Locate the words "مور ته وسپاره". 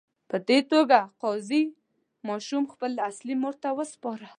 3.41-4.27